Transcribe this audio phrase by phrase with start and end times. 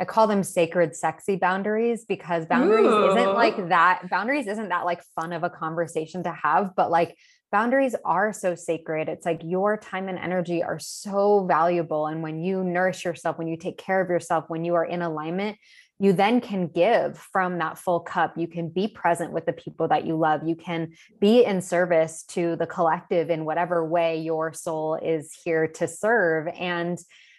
[0.00, 3.10] I call them sacred sexy boundaries because boundaries Ooh.
[3.10, 7.16] isn't like that boundaries isn't that like fun of a conversation to have but like
[7.52, 9.08] boundaries are so sacred.
[9.08, 12.06] It's like your time and energy are so valuable.
[12.06, 15.02] And when you nourish yourself, when you take care of yourself, when you are in
[15.02, 15.58] alignment,
[15.98, 18.38] you then can give from that full cup.
[18.38, 20.48] You can be present with the people that you love.
[20.48, 25.66] You can be in service to the collective in whatever way your soul is here
[25.66, 26.48] to serve.
[26.48, 26.98] And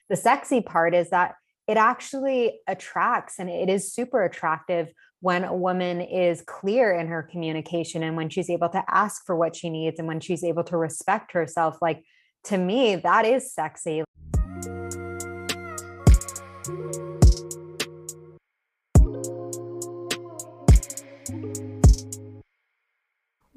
[0.10, 1.36] the sexy part is that
[1.68, 7.22] it actually attracts and it is super attractive when a woman is clear in her
[7.22, 10.64] communication and when she's able to ask for what she needs and when she's able
[10.64, 11.78] to respect herself.
[11.82, 12.04] Like
[12.46, 14.04] to me that is sexy.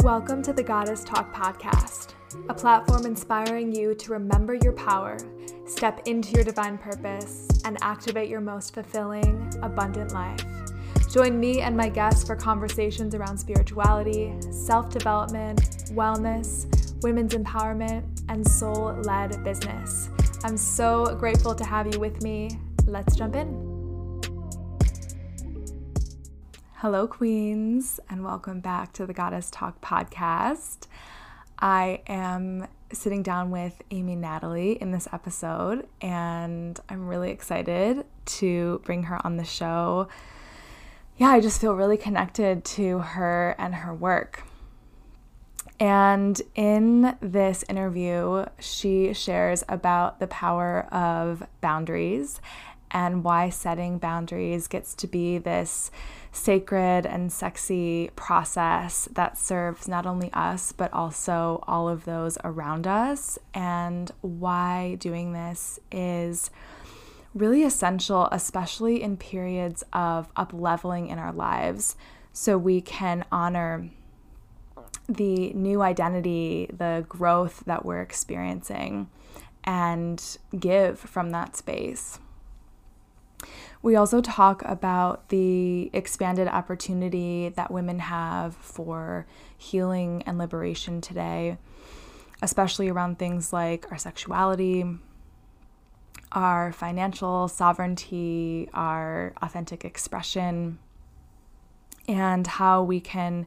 [0.03, 2.13] Welcome to the Goddess Talk podcast,
[2.51, 5.17] a platform inspiring you to remember your power,
[5.67, 10.45] step into your divine purpose, and activate your most fulfilling, abundant life.
[11.11, 15.61] Join me and my guests for conversations around spirituality, self development,
[15.93, 20.11] wellness, women's empowerment, and soul led business.
[20.43, 22.51] I'm so grateful to have you with me.
[22.87, 23.75] Let's jump in.
[26.75, 30.87] Hello, Queens, and welcome back to the Goddess Talk podcast.
[31.59, 38.81] I am sitting down with Amy Natalie in this episode, and I'm really excited to
[38.85, 40.09] bring her on the show
[41.17, 44.43] yeah, I just feel really connected to her and her work.
[45.79, 52.41] And in this interview, she shares about the power of boundaries
[52.91, 55.91] and why setting boundaries gets to be this
[56.35, 62.89] sacred and sexy process that serves not only us, but also all of those around
[62.89, 66.51] us, and why doing this is
[67.35, 71.95] really essential, especially in periods of up leveling in our lives,
[72.33, 73.89] so we can honor
[75.09, 79.09] the new identity, the growth that we're experiencing,
[79.63, 82.19] and give from that space.
[83.85, 89.27] We also talk about the expanded opportunity that women have for
[89.59, 91.59] healing and liberation today,
[92.41, 94.87] especially around things like our sexuality,
[96.33, 100.79] our financial sovereignty, our authentic expression,
[102.09, 103.47] and how we can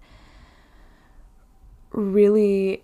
[1.89, 2.83] really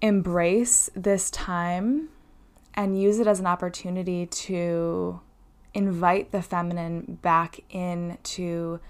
[0.00, 2.08] embrace this time
[2.72, 5.20] and use it as an opportunity to
[5.76, 8.80] invite the feminine back into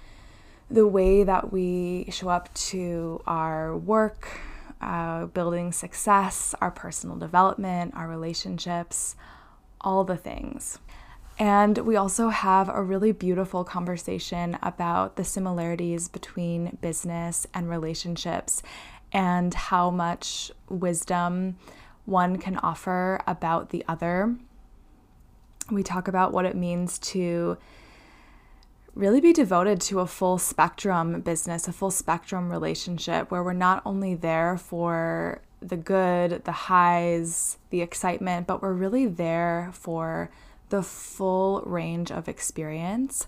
[0.71, 4.29] the way that we show up to our work,
[4.81, 9.17] uh, building success, our personal development, our relationships,
[9.81, 10.79] all the things.
[11.39, 18.63] And we also have a really beautiful conversation about the similarities between business and relationships
[19.13, 21.57] and how much wisdom
[22.05, 24.37] one can offer about the other.
[25.71, 27.59] We talk about what it means to
[28.95, 33.83] really be devoted to a full spectrum business, a full spectrum relationship where we're not
[33.85, 40.31] only there for the good, the highs, the excitement, but we're really there for
[40.69, 43.27] the full range of experience.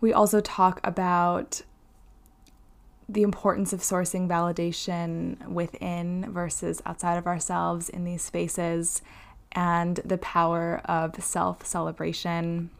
[0.00, 1.62] We also talk about
[3.08, 9.02] the importance of sourcing validation within versus outside of ourselves in these spaces
[9.52, 12.70] and the power of self celebration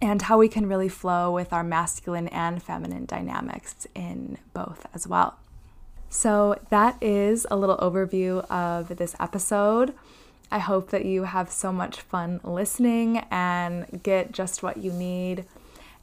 [0.00, 5.06] and how we can really flow with our masculine and feminine dynamics in both as
[5.06, 5.38] well.
[6.10, 9.94] So, that is a little overview of this episode.
[10.50, 15.46] I hope that you have so much fun listening and get just what you need.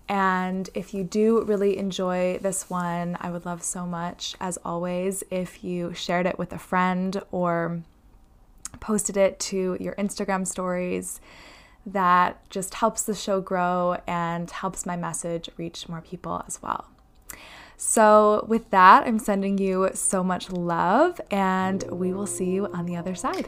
[0.07, 5.23] And if you do really enjoy this one, I would love so much, as always,
[5.29, 7.83] if you shared it with a friend or
[8.79, 11.19] posted it to your Instagram stories.
[11.85, 16.85] That just helps the show grow and helps my message reach more people as well.
[17.77, 22.85] So, with that, I'm sending you so much love, and we will see you on
[22.85, 23.47] the other side.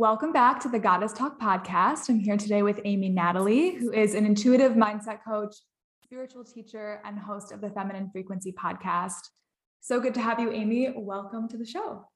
[0.00, 2.08] Welcome back to the Goddess Talk podcast.
[2.08, 5.54] I'm here today with Amy Natalie, who is an intuitive mindset coach,
[6.02, 9.28] spiritual teacher, and host of the Feminine Frequency podcast.
[9.82, 10.90] So good to have you, Amy.
[10.96, 12.08] Welcome to the show.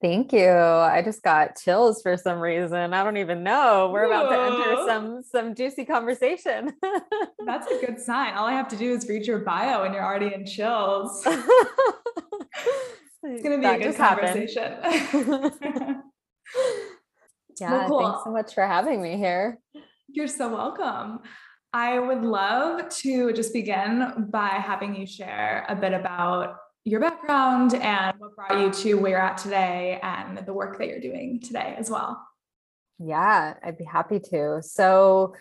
[0.00, 0.48] Thank you.
[0.48, 2.94] I just got chills for some reason.
[2.94, 3.90] I don't even know.
[3.92, 6.72] We're about to enter some some juicy conversation.
[7.44, 8.32] That's a good sign.
[8.32, 11.22] All I have to do is read your bio and you're already in chills.
[11.26, 11.46] it's
[13.42, 16.02] going to be that a good conversation.
[17.62, 18.00] yeah, well, cool.
[18.00, 19.58] thanks so much for having me here.
[20.08, 21.20] You're so welcome.
[21.72, 27.74] I would love to just begin by having you share a bit about your background
[27.74, 31.40] and what brought you to where you're at today and the work that you're doing
[31.40, 32.20] today as well.
[32.98, 34.60] Yeah, I'd be happy to.
[34.62, 35.34] So,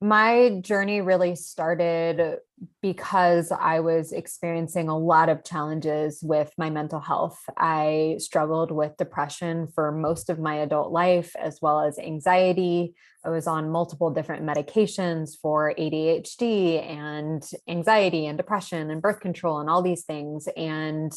[0.00, 2.38] my journey really started
[2.82, 7.38] because I was experiencing a lot of challenges with my mental health.
[7.56, 12.94] I struggled with depression for most of my adult life, as well as anxiety.
[13.24, 19.60] I was on multiple different medications for ADHD and anxiety and depression and birth control
[19.60, 20.46] and all these things.
[20.56, 21.12] And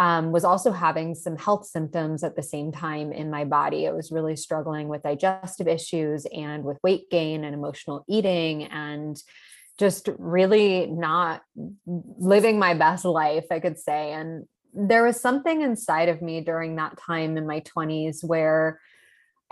[0.00, 3.86] um, was also having some health symptoms at the same time in my body.
[3.86, 9.22] I was really struggling with digestive issues and with weight gain and emotional eating and
[9.78, 11.42] just really not
[11.86, 14.12] living my best life, I could say.
[14.12, 18.80] And there was something inside of me during that time in my 20s where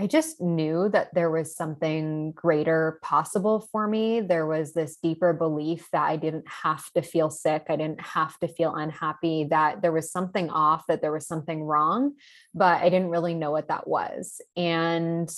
[0.00, 4.20] I just knew that there was something greater possible for me.
[4.20, 7.66] There was this deeper belief that I didn't have to feel sick.
[7.68, 11.64] I didn't have to feel unhappy, that there was something off, that there was something
[11.64, 12.14] wrong,
[12.54, 14.40] but I didn't really know what that was.
[14.56, 15.28] And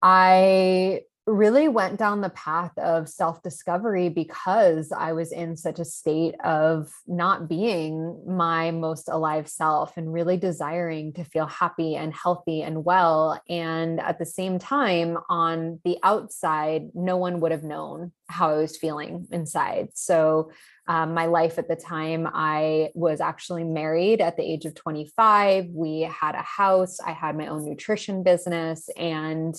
[0.00, 5.84] I really went down the path of self discovery because I was in such a
[5.84, 12.14] state of not being my most alive self and really desiring to feel happy and
[12.14, 13.40] healthy and well.
[13.48, 18.56] And at the same time, on the outside, no one would have known how I
[18.56, 19.90] was feeling inside.
[19.94, 20.50] So,
[20.86, 25.66] um, my life at the time, I was actually married at the age of 25.
[25.66, 29.54] We had a house, I had my own nutrition business, and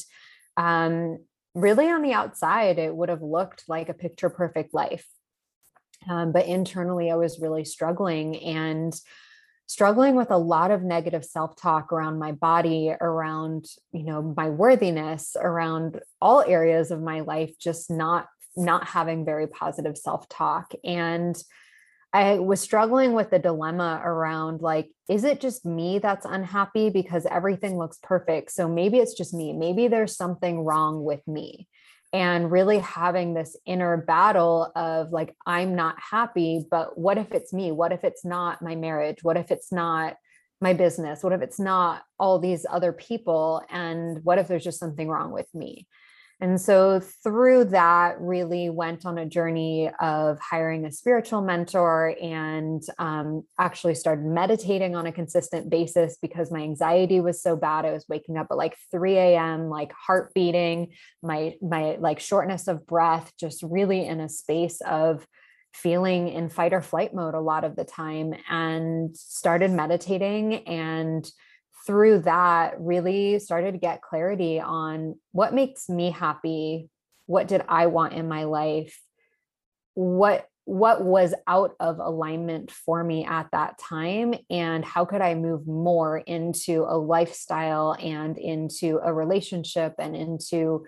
[0.57, 1.19] um,
[1.55, 5.05] really on the outside, it would have looked like a picture perfect life.
[6.09, 8.93] Um, but internally, I was really struggling and
[9.69, 15.35] struggling with a lot of negative self-talk around my body around you know my worthiness
[15.39, 21.43] around all areas of my life just not not having very positive self-talk and
[22.11, 27.25] I was struggling with the dilemma around like, is it just me that's unhappy because
[27.29, 28.51] everything looks perfect?
[28.51, 29.53] So maybe it's just me.
[29.53, 31.67] Maybe there's something wrong with me.
[32.11, 37.53] And really having this inner battle of like, I'm not happy, but what if it's
[37.53, 37.71] me?
[37.71, 39.23] What if it's not my marriage?
[39.23, 40.15] What if it's not
[40.59, 41.23] my business?
[41.23, 43.61] What if it's not all these other people?
[43.69, 45.87] And what if there's just something wrong with me?
[46.41, 52.81] And so through that, really went on a journey of hiring a spiritual mentor and
[52.97, 57.85] um, actually started meditating on a consistent basis because my anxiety was so bad.
[57.85, 62.69] I was waking up at like 3 a.m., like heart beating, my my like shortness
[62.69, 65.27] of breath, just really in a space of
[65.73, 71.29] feeling in fight or flight mode a lot of the time, and started meditating and
[71.89, 76.87] through that really started to get clarity on what makes me happy
[77.25, 79.01] what did i want in my life
[79.95, 85.33] what what was out of alignment for me at that time and how could i
[85.33, 90.85] move more into a lifestyle and into a relationship and into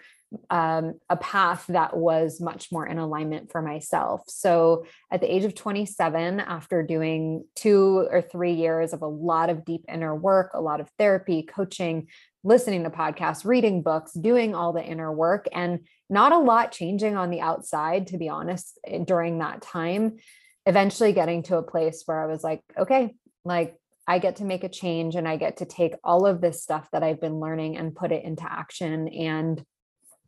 [0.50, 4.22] um, a path that was much more in alignment for myself.
[4.28, 9.50] So at the age of 27, after doing two or three years of a lot
[9.50, 12.08] of deep inner work, a lot of therapy, coaching,
[12.44, 15.79] listening to podcasts, reading books, doing all the inner work, and
[16.10, 20.17] not a lot changing on the outside, to be honest, during that time,
[20.65, 23.75] eventually getting to a place where I was like, okay, like
[24.08, 26.89] I get to make a change and I get to take all of this stuff
[26.91, 29.08] that I've been learning and put it into action.
[29.08, 29.63] And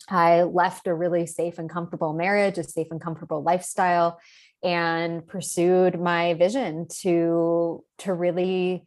[0.09, 4.19] I left a really safe and comfortable marriage, a safe and comfortable lifestyle,
[4.63, 8.85] and pursued my vision to to really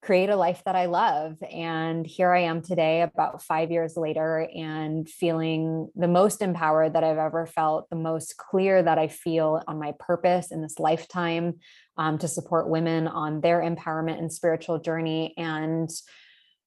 [0.00, 1.36] create a life that I love.
[1.42, 7.02] And here I am today, about five years later, and feeling the most empowered that
[7.02, 11.54] I've ever felt, the most clear that I feel on my purpose in this lifetime
[11.96, 15.34] um, to support women on their empowerment and spiritual journey.
[15.36, 15.90] And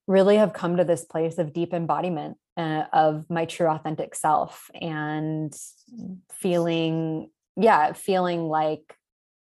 [0.06, 4.70] really have come to this place of deep embodiment uh, of my true authentic self
[4.80, 5.54] and
[6.30, 8.96] feeling yeah feeling like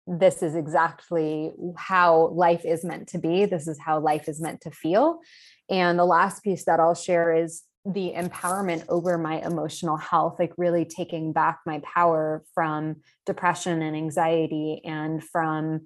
[0.08, 3.46] this is exactly how life is meant to be.
[3.46, 5.20] This is how life is meant to feel.
[5.68, 10.52] And the last piece that i'll share is the empowerment over my emotional health like
[10.58, 12.96] really taking back my power from
[13.28, 15.82] depression and anxiety and from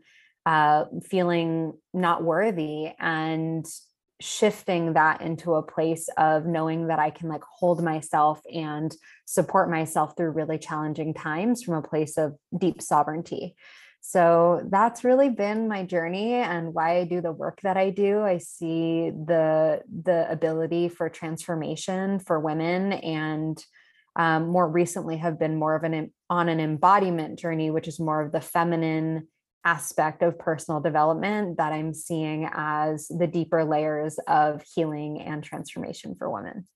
[0.45, 3.65] uh, feeling not worthy and
[4.21, 8.93] shifting that into a place of knowing that I can like hold myself and
[9.25, 13.55] support myself through really challenging times from a place of deep sovereignty.
[14.01, 18.21] So that's really been my journey and why I do the work that I do.
[18.21, 23.63] I see the the ability for transformation for women and
[24.15, 28.21] um, more recently have been more of an on an embodiment journey, which is more
[28.21, 29.27] of the feminine
[29.65, 36.15] aspect of personal development that I'm seeing as the deeper layers of healing and transformation
[36.15, 36.67] for women.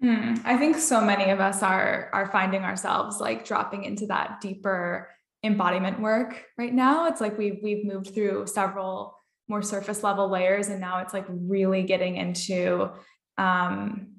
[0.00, 0.34] Hmm.
[0.44, 5.10] I think so many of us are are finding ourselves like dropping into that deeper
[5.44, 7.06] embodiment work right now.
[7.06, 11.26] It's like we've we've moved through several more surface level layers, and now it's like
[11.28, 12.88] really getting into
[13.36, 14.12] um,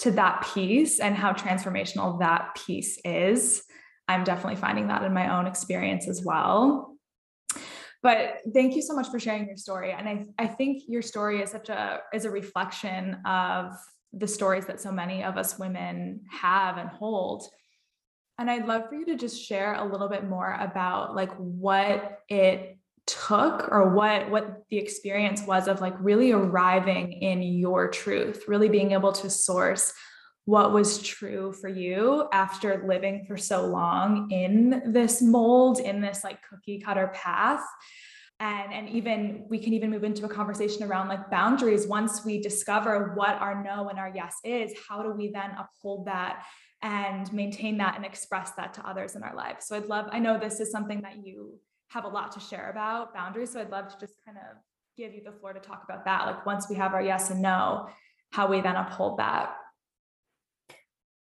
[0.00, 3.62] to that piece and how transformational that piece is.
[4.08, 6.96] I'm definitely finding that in my own experience as well.
[8.02, 9.92] But thank you so much for sharing your story.
[9.92, 13.72] And I, I think your story is such a is a reflection of
[14.12, 17.44] the stories that so many of us women have and hold.
[18.38, 22.20] And I'd love for you to just share a little bit more about like what
[22.28, 28.44] it took or what what the experience was of like really arriving in your truth,
[28.48, 29.94] really being able to source
[30.46, 36.22] what was true for you after living for so long in this mold, in this
[36.22, 37.64] like cookie cutter path.
[38.40, 41.86] And, and even we can even move into a conversation around like boundaries.
[41.86, 46.06] Once we discover what our no and our yes is, how do we then uphold
[46.06, 46.44] that
[46.82, 49.66] and maintain that and express that to others in our lives?
[49.66, 51.58] So I'd love, I know this is something that you
[51.88, 53.52] have a lot to share about boundaries.
[53.52, 54.56] So I'd love to just kind of
[54.96, 56.26] give you the floor to talk about that.
[56.26, 57.88] Like once we have our yes and no,
[58.32, 59.54] how we then uphold that.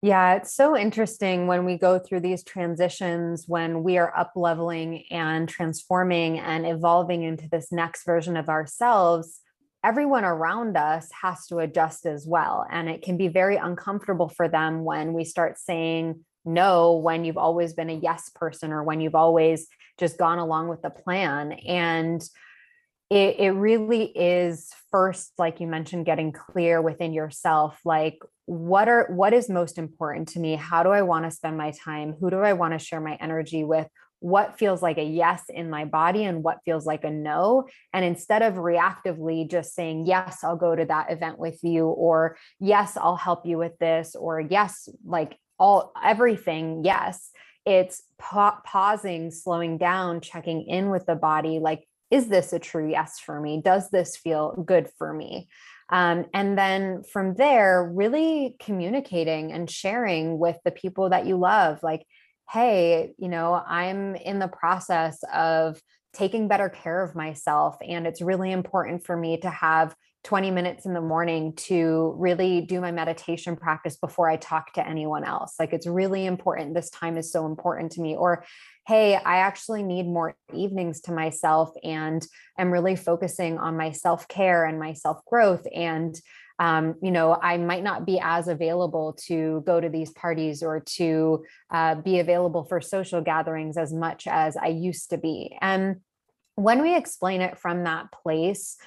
[0.03, 5.03] Yeah, it's so interesting when we go through these transitions when we are up leveling
[5.11, 9.41] and transforming and evolving into this next version of ourselves.
[9.83, 12.65] Everyone around us has to adjust as well.
[12.71, 17.37] And it can be very uncomfortable for them when we start saying no, when you've
[17.37, 19.67] always been a yes person or when you've always
[19.99, 21.51] just gone along with the plan.
[21.51, 22.23] And
[23.11, 28.17] it, it really is first, like you mentioned, getting clear within yourself, like
[28.51, 30.55] what are what is most important to me?
[30.55, 32.17] How do i want to spend my time?
[32.19, 33.87] Who do i want to share my energy with?
[34.19, 37.69] What feels like a yes in my body and what feels like a no?
[37.93, 42.35] And instead of reactively just saying yes i'll go to that event with you or
[42.59, 47.31] yes i'll help you with this or yes like all everything yes
[47.65, 52.89] it's pa- pausing slowing down checking in with the body like is this a true
[52.89, 53.61] yes for me?
[53.63, 55.47] Does this feel good for me
[55.91, 61.83] um, and then from there, really communicating and sharing with the people that you love,
[61.83, 62.05] like,
[62.49, 65.81] hey, you know, I'm in the process of
[66.13, 67.77] taking better care of myself.
[67.85, 72.61] And it's really important for me to have 20 minutes in the morning to really
[72.61, 75.55] do my meditation practice before I talk to anyone else.
[75.59, 76.75] Like it's really important.
[76.75, 78.15] This time is so important to me.
[78.15, 78.45] Or,
[78.87, 82.25] hey, I actually need more evenings to myself and
[82.57, 85.65] I'm really focusing on my self care and my self growth.
[85.73, 86.15] And,
[86.59, 90.81] um, you know, I might not be as available to go to these parties or
[90.97, 95.57] to uh, be available for social gatherings as much as I used to be.
[95.61, 96.01] And
[96.53, 98.77] when we explain it from that place,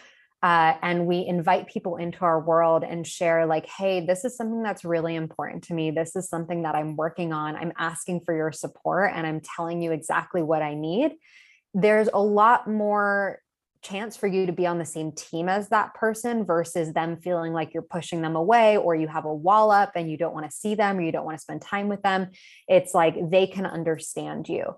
[0.44, 4.62] uh, and we invite people into our world and share like hey this is something
[4.62, 5.90] that's really important to me.
[5.90, 7.56] This is something that i'm working on.
[7.56, 11.12] I'm asking for your support and i'm telling you exactly what i need.
[11.72, 13.40] There's a lot more
[13.80, 17.54] chance for you to be on the same team as that person versus them feeling
[17.54, 20.50] like you're pushing them away or you have a wall up and you don't want
[20.50, 22.28] to see them or you don't want to spend time with them.
[22.68, 24.74] It's like they can understand you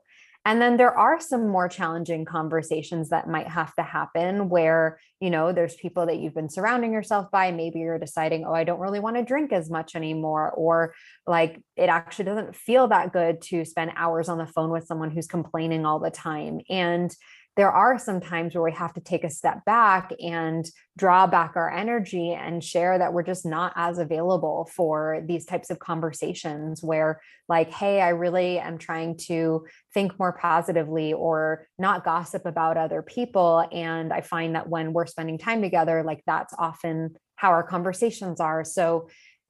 [0.46, 5.28] and then there are some more challenging conversations that might have to happen where, you
[5.28, 7.50] know, there's people that you've been surrounding yourself by.
[7.50, 10.52] Maybe you're deciding, oh, I don't really want to drink as much anymore.
[10.52, 10.94] Or
[11.26, 15.10] like it actually doesn't feel that good to spend hours on the phone with someone
[15.10, 16.60] who's complaining all the time.
[16.70, 17.12] And
[17.56, 21.52] there are some times where we have to take a step back and draw back
[21.56, 26.82] our energy and share that we're just not as available for these types of conversations
[26.82, 32.76] where like hey i really am trying to think more positively or not gossip about
[32.76, 37.50] other people and i find that when we're spending time together like that's often how
[37.50, 39.08] our conversations are so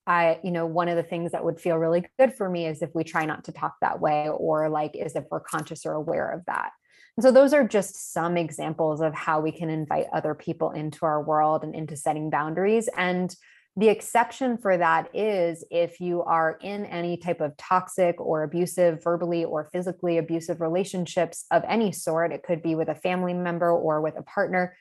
[0.09, 2.81] I, you know, one of the things that would feel really good for me is
[2.81, 5.95] if we try not to talk that way, or like, is if we're conscious or
[5.95, 6.71] aware of that.
[7.17, 11.07] And so those are just some examples of how we can invite other people into
[11.07, 12.89] our world and into setting boundaries.
[12.97, 13.35] And
[13.79, 19.03] the exception for that is if you are in any type of toxic or abusive,
[19.03, 23.71] verbally or physically abusive relationships of any sort, it could be with a family member
[23.71, 24.75] or with a partner.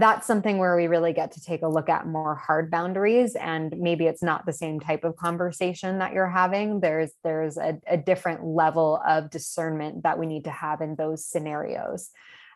[0.00, 3.74] That's something where we really get to take a look at more hard boundaries and
[3.78, 6.80] maybe it's not the same type of conversation that you're having.
[6.80, 11.26] There's there's a, a different level of discernment that we need to have in those
[11.26, 12.08] scenarios.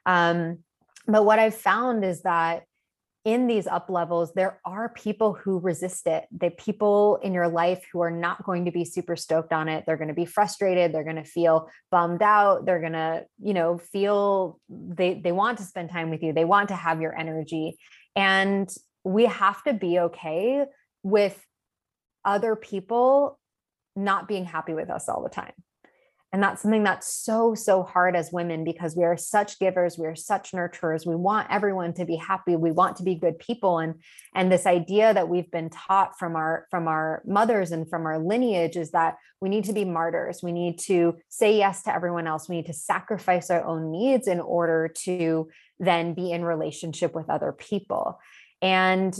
[0.07, 0.61] Um,
[1.07, 2.63] but what I've found is that
[3.25, 6.25] in these up levels, there are people who resist it.
[6.31, 9.85] The people in your life who are not going to be super stoked on it.
[9.87, 10.93] They're going to be frustrated.
[10.93, 12.67] They're going to feel bummed out.
[12.67, 16.35] They're going to, you know, feel they they want to spend time with you.
[16.35, 17.79] They want to have your energy.
[18.15, 18.69] And
[19.05, 20.65] we have to be okay
[21.03, 21.41] with
[22.25, 23.39] other people
[23.97, 25.53] not being happy with us all the time.
[26.35, 30.09] And that's something that's so, so hard as women because we are such givers, we
[30.09, 31.07] are such nurturers.
[31.07, 32.57] We want everyone to be happy.
[32.57, 33.79] We want to be good people.
[33.79, 34.03] And,
[34.35, 38.19] and this idea that we've been taught from our from our mothers and from our
[38.19, 40.41] lineage is that we need to be martyrs.
[40.43, 42.49] We need to say yes to everyone else.
[42.49, 45.49] We need to sacrifice our own needs in order to
[45.79, 48.19] then be in relationship with other people.
[48.61, 49.17] And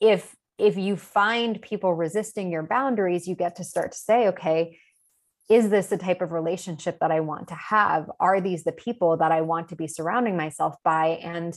[0.00, 4.78] if if you find people resisting your boundaries, you get to start to say, okay,
[5.50, 8.10] is this the type of relationship that I want to have?
[8.20, 11.18] Are these the people that I want to be surrounding myself by?
[11.22, 11.56] And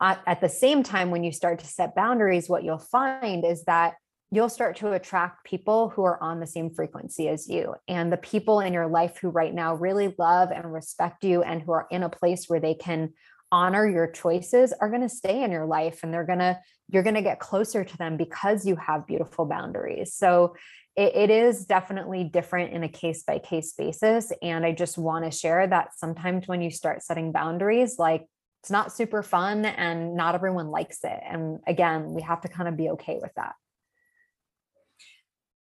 [0.00, 3.64] uh, at the same time, when you start to set boundaries, what you'll find is
[3.64, 3.94] that
[4.30, 7.74] you'll start to attract people who are on the same frequency as you.
[7.86, 11.62] And the people in your life who right now really love and respect you and
[11.62, 13.12] who are in a place where they can
[13.52, 17.04] honor your choices are going to stay in your life and they're going to you're
[17.04, 20.56] going to get closer to them because you have beautiful boundaries so
[20.96, 24.32] it, it is definitely different in a case by case basis.
[24.42, 28.26] And I just want to share that sometimes when you start setting boundaries, like
[28.62, 31.20] it's not super fun and not everyone likes it.
[31.22, 33.54] And again, we have to kind of be okay with that.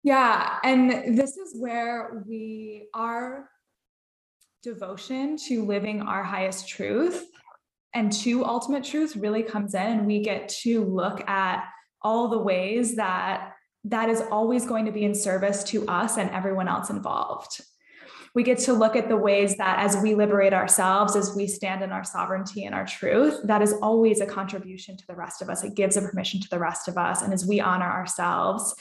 [0.04, 0.58] Yeah.
[0.64, 3.50] And this is where we, our
[4.64, 7.26] devotion to living our highest truth
[7.94, 9.82] and to ultimate truth really comes in.
[9.82, 11.66] And we get to look at
[12.02, 13.54] all the ways that
[13.86, 17.62] that is always going to be in service to us and everyone else involved.
[18.36, 21.84] We get to look at the ways that as we liberate ourselves, as we stand
[21.84, 25.50] in our sovereignty and our truth, that is always a contribution to the rest of
[25.50, 25.64] us.
[25.64, 27.24] It gives a permission to the rest of us.
[27.24, 28.76] And as we honor ourselves,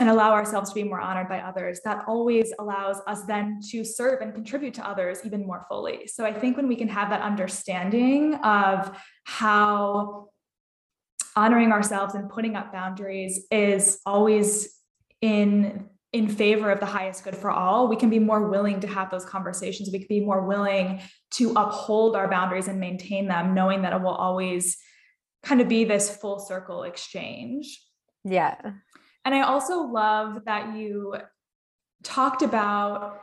[0.00, 3.84] and allow ourselves to be more honored by others, that always allows us then to
[3.84, 6.06] serve and contribute to others even more fully.
[6.06, 10.30] So I think when we can have that understanding of how
[11.36, 14.78] honoring ourselves and putting up boundaries is always
[15.20, 17.88] in in favor of the highest good for all.
[17.88, 19.88] We can be more willing to have those conversations.
[19.90, 21.00] We can be more willing
[21.32, 24.76] to uphold our boundaries and maintain them knowing that it will always
[25.42, 27.80] kind of be this full circle exchange.
[28.24, 28.56] Yeah.
[29.24, 31.16] And i also love that you
[32.02, 33.20] talked about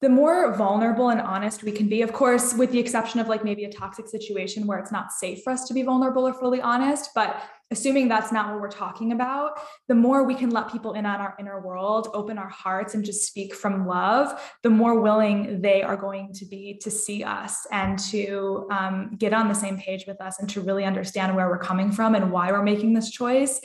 [0.00, 3.44] the more vulnerable and honest we can be, of course, with the exception of like
[3.44, 6.60] maybe a toxic situation where it's not safe for us to be vulnerable or fully
[6.60, 9.52] honest, but assuming that's not what we're talking about,
[9.88, 13.04] the more we can let people in on our inner world, open our hearts, and
[13.04, 17.66] just speak from love, the more willing they are going to be to see us
[17.72, 21.48] and to um, get on the same page with us and to really understand where
[21.48, 23.60] we're coming from and why we're making this choice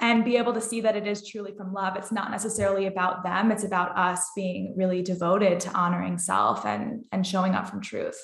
[0.00, 1.96] and be able to see that it is truly from love.
[1.96, 7.04] It's not necessarily about them, it's about us being really devoted to honoring self and,
[7.12, 8.18] and showing up from truth.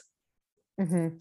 [0.81, 1.17] Mm-hmm.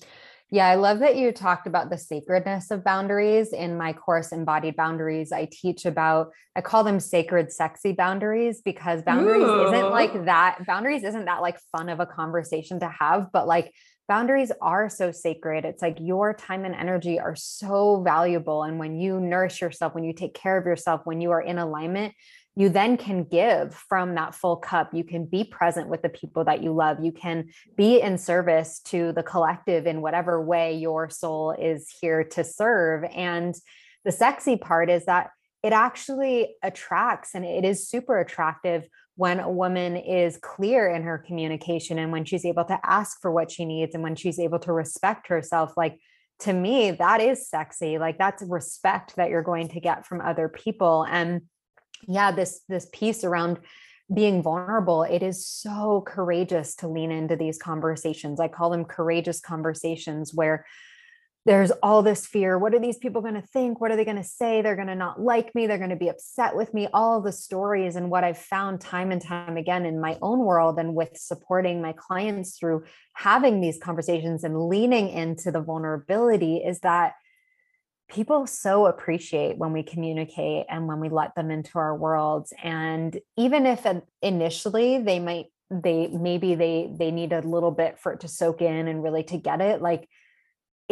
[0.54, 3.54] Yeah, I love that you talked about the sacredness of boundaries.
[3.54, 9.02] In my course, Embodied Boundaries, I teach about, I call them sacred, sexy boundaries because
[9.02, 9.66] boundaries Ooh.
[9.66, 10.60] isn't like that.
[10.68, 13.74] Boundaries isn't that like fun of a conversation to have, but like
[14.08, 15.66] boundaries are so sacred.
[15.66, 18.64] It's like your time and energy are so valuable.
[18.64, 21.58] And when you nourish yourself, when you take care of yourself, when you are in
[21.58, 22.14] alignment,
[22.56, 24.94] you then can give from that full cup.
[24.94, 27.04] You can be present with the people that you love.
[27.04, 32.24] You can be in service to the collective in whatever way your soul is here
[32.24, 33.06] to serve.
[33.06, 33.56] And
[34.06, 35.32] the sexy part is that
[35.64, 38.84] it actually attracts and it is super attractive
[39.16, 43.32] when a woman is clear in her communication and when she's able to ask for
[43.32, 46.00] what she needs and when she's able to respect herself like
[46.40, 47.98] to me that is sexy.
[47.98, 51.06] Like that's respect that you're going to get from other people.
[51.10, 51.44] And
[52.08, 53.60] yeah this this piece around
[54.14, 58.40] being vulnerable it is so courageous to lean into these conversations.
[58.40, 60.66] I call them courageous conversations where
[61.46, 62.58] there's all this fear.
[62.58, 63.82] What are these people going to think?
[63.82, 64.62] What are they going to say?
[64.62, 65.68] They're going to not like me.
[65.68, 66.88] They're going to be upset with me.
[66.94, 70.80] All the stories and what I've found time and time again in my own world
[70.80, 76.80] and with supporting my clients through having these conversations and leaning into the vulnerability is
[76.80, 77.16] that
[78.10, 83.20] people so appreciate when we communicate and when we let them into our worlds and
[83.38, 83.86] even if
[84.22, 88.62] initially they might they maybe they they need a little bit for it to soak
[88.62, 90.08] in and really to get it like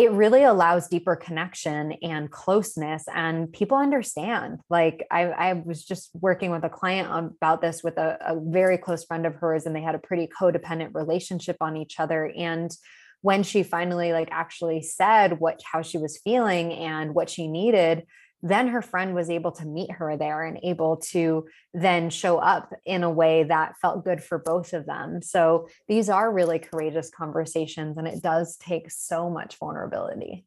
[0.01, 4.59] it really allows deeper connection and closeness and people understand.
[4.67, 8.79] Like I, I was just working with a client about this with a, a very
[8.79, 12.33] close friend of hers and they had a pretty codependent relationship on each other.
[12.35, 12.75] And
[13.21, 18.07] when she finally like actually said what how she was feeling and what she needed
[18.41, 22.73] then her friend was able to meet her there and able to then show up
[22.85, 25.21] in a way that felt good for both of them.
[25.21, 30.45] So these are really courageous conversations and it does take so much vulnerability.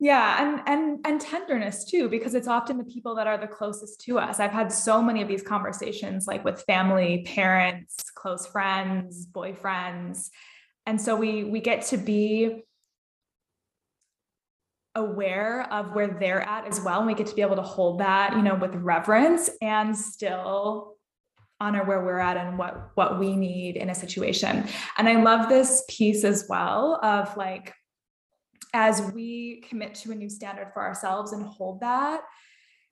[0.00, 4.00] Yeah and and and tenderness too because it's often the people that are the closest
[4.02, 4.38] to us.
[4.38, 10.30] I've had so many of these conversations like with family parents close friends boyfriends.
[10.86, 12.62] And so we we get to be
[14.98, 18.00] aware of where they're at as well and we get to be able to hold
[18.00, 20.96] that you know with reverence and still
[21.60, 24.64] honor where we're at and what what we need in a situation.
[24.96, 27.74] And i love this piece as well of like
[28.74, 32.20] as we commit to a new standard for ourselves and hold that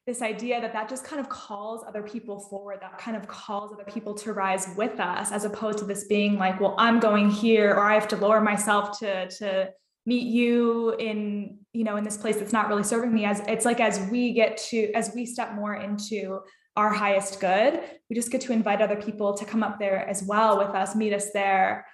[0.07, 3.73] this idea that that just kind of calls other people forward that kind of calls
[3.73, 7.29] other people to rise with us as opposed to this being like well i'm going
[7.29, 9.69] here or i have to lower myself to to
[10.07, 13.67] meet you in you know in this place that's not really serving me as it's
[13.67, 16.41] like as we get to as we step more into
[16.77, 20.23] our highest good we just get to invite other people to come up there as
[20.23, 21.87] well with us meet us there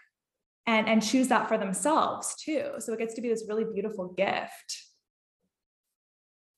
[0.66, 4.08] and and choose that for themselves too so it gets to be this really beautiful
[4.16, 4.86] gift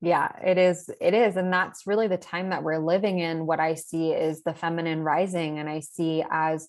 [0.00, 0.90] yeah, it is.
[1.00, 1.36] It is.
[1.38, 3.46] And that's really the time that we're living in.
[3.46, 5.58] What I see is the feminine rising.
[5.58, 6.68] And I see as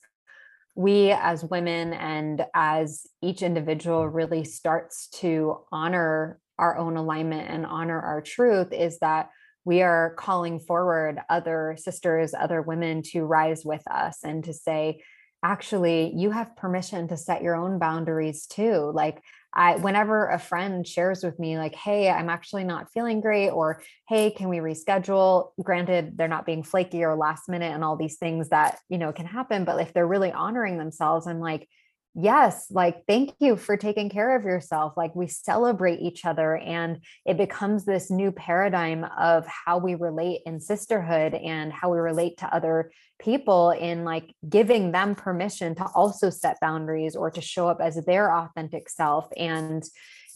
[0.74, 7.66] we, as women, and as each individual really starts to honor our own alignment and
[7.66, 9.30] honor our truth, is that
[9.64, 15.02] we are calling forward other sisters, other women to rise with us and to say,
[15.44, 18.92] actually, you have permission to set your own boundaries too.
[18.94, 19.22] Like,
[19.56, 23.82] I whenever a friend shares with me like hey I'm actually not feeling great or
[24.08, 28.18] hey can we reschedule granted they're not being flaky or last minute and all these
[28.18, 31.70] things that you know can happen but if they're really honoring themselves I'm like
[32.16, 37.00] yes like thank you for taking care of yourself like we celebrate each other and
[37.26, 42.38] it becomes this new paradigm of how we relate in sisterhood and how we relate
[42.38, 47.68] to other people in like giving them permission to also set boundaries or to show
[47.68, 49.84] up as their authentic self and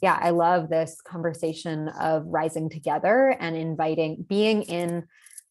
[0.02, 5.06] yeah i love this conversation of rising together and inviting being in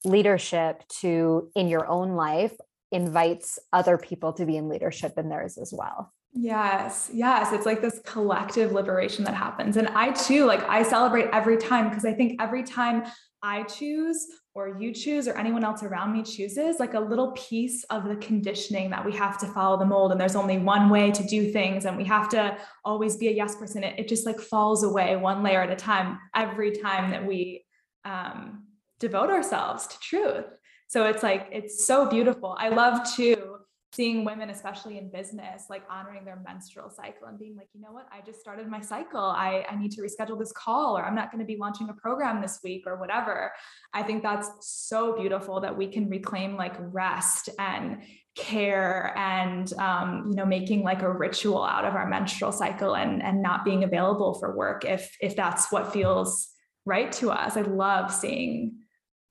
[0.05, 2.53] leadership to in your own life
[2.93, 7.53] invites other people to be in leadership in theirs as well Yes, yes.
[7.53, 9.77] It's like this collective liberation that happens.
[9.77, 13.03] And I too, like, I celebrate every time because I think every time
[13.43, 14.25] I choose
[14.55, 18.15] or you choose or anyone else around me chooses, like a little piece of the
[18.17, 21.51] conditioning that we have to follow the mold and there's only one way to do
[21.51, 23.83] things and we have to always be a yes person.
[23.83, 27.65] It, it just like falls away one layer at a time every time that we
[28.05, 28.65] um,
[29.01, 30.45] devote ourselves to truth.
[30.87, 32.57] So it's like, it's so beautiful.
[32.61, 33.58] I love to
[33.93, 37.93] seeing women especially in business like honoring their menstrual cycle and being like you know
[37.93, 38.07] what?
[38.13, 39.21] I just started my cycle.
[39.21, 41.95] I, I need to reschedule this call or i'm not going to be launching a
[41.95, 43.53] program this week or whatever.
[43.93, 48.03] I think that's so beautiful that we can reclaim like rest and
[48.37, 53.23] care and um, you know making like a ritual out of our menstrual cycle and
[53.23, 56.49] and not being available for work if if that's what feels
[56.85, 57.57] right to us.
[57.57, 58.79] I love seeing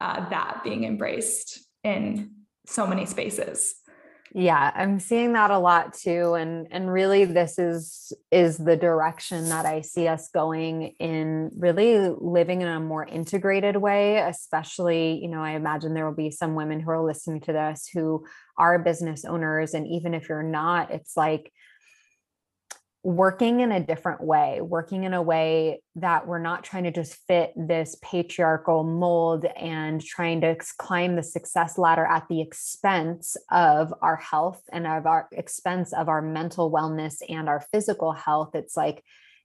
[0.01, 2.31] uh, that being embraced in
[2.67, 3.75] so many spaces
[4.33, 9.47] yeah i'm seeing that a lot too and and really this is is the direction
[9.49, 15.29] that i see us going in really living in a more integrated way especially you
[15.29, 18.25] know i imagine there will be some women who are listening to this who
[18.57, 21.51] are business owners and even if you're not it's like
[23.07, 27.15] working in a different way, working in a way that we're not trying to just
[27.25, 33.93] fit this patriarchal mold and trying to climb the success ladder at the expense of
[34.01, 38.49] our health and of our expense of our mental wellness and our physical health.
[38.55, 39.01] It's like,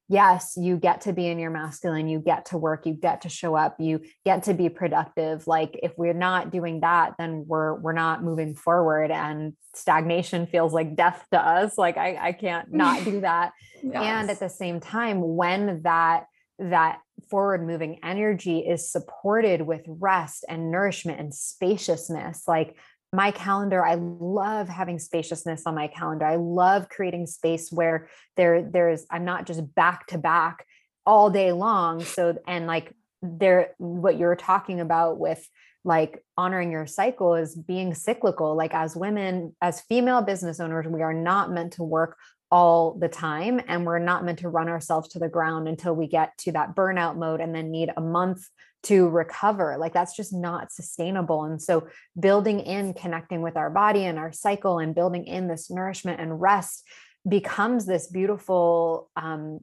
[0.08, 3.28] yes, you get to be in your masculine, you get to work, you get to
[3.28, 5.46] show up, you get to be productive.
[5.46, 10.72] Like if we're not doing that, then we're we're not moving forward and stagnation feels
[10.72, 11.78] like death to us.
[11.78, 13.52] Like I, I can't not do that.
[13.82, 13.94] yes.
[13.94, 16.26] And at the same time, when that
[16.58, 22.76] that forward moving energy is supported with rest and nourishment and spaciousness like
[23.12, 26.24] my calendar i love having spaciousness on my calendar.
[26.24, 30.66] I love creating space where there there's i'm not just back to back
[31.06, 32.02] all day long.
[32.02, 35.46] So and like there what you're talking about with
[35.84, 38.56] like honoring your cycle is being cyclical.
[38.56, 42.16] Like as women as female business owners we are not meant to work
[42.50, 46.06] all the time and we're not meant to run ourselves to the ground until we
[46.06, 48.46] get to that burnout mode and then need a month
[48.84, 51.44] to recover like that's just not sustainable.
[51.44, 51.86] And so
[52.18, 56.40] building in connecting with our body and our cycle and building in this nourishment and
[56.40, 56.84] rest
[57.28, 59.60] becomes this beautiful um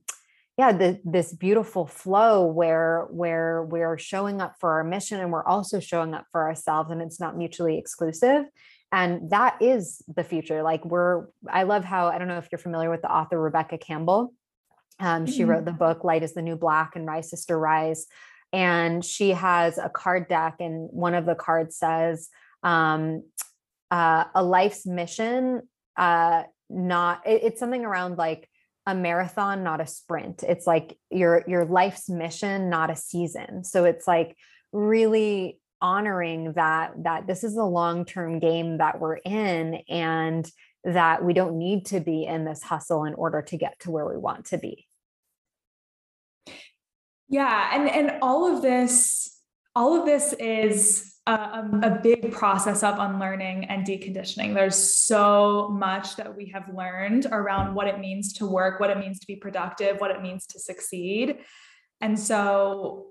[0.57, 5.45] yeah the, this beautiful flow where where we're showing up for our mission and we're
[5.45, 8.45] also showing up for ourselves and it's not mutually exclusive.
[8.91, 10.63] And that is the future.
[10.63, 13.77] Like we're i love how i don't know if you're familiar with the author rebecca
[13.77, 14.33] campbell.
[15.01, 15.51] Um, she mm-hmm.
[15.51, 18.07] wrote the book light is the new black and rise sister rise
[18.51, 22.29] and she has a card deck and one of the cards says
[22.63, 23.23] um,
[23.91, 25.61] uh, a life's mission
[25.97, 28.49] uh, not it, it's something around like
[28.85, 30.43] a marathon not a sprint.
[30.43, 33.63] It's like your your life's mission not a season.
[33.63, 34.35] So it's like
[34.71, 40.49] really honoring that that this is a long-term game that we're in and
[40.83, 44.07] that we don't need to be in this hustle in order to get to where
[44.07, 44.88] we want to be
[47.29, 49.37] yeah and and all of this
[49.75, 51.31] all of this is a,
[51.83, 57.75] a, big process of unlearning and deconditioning there's so much that we have learned around
[57.75, 60.59] what it means to work what it means to be productive what it means to
[60.59, 61.37] succeed
[62.01, 63.09] and so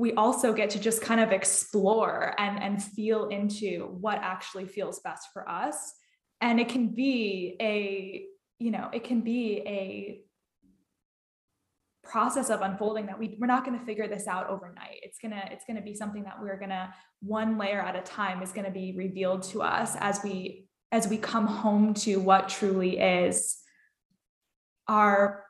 [0.00, 4.98] we also get to just kind of explore and, and feel into what actually feels
[5.00, 5.92] best for us.
[6.40, 8.24] And it can be a,
[8.58, 10.22] you know, it can be a
[12.10, 14.98] process of unfolding that we, we're not going to figure this out overnight.
[15.02, 17.96] It's going to, it's going to be something that we're going to one layer at
[17.96, 21.94] a time is going to be revealed to us as we, as we come home
[21.94, 23.58] to what truly is
[24.88, 25.44] our,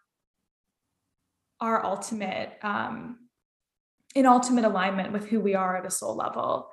[1.60, 3.16] our ultimate, um,
[4.14, 6.68] in ultimate alignment with who we are at a soul level.